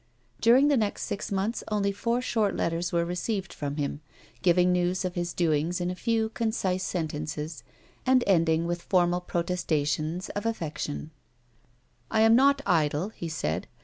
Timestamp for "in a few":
5.79-6.29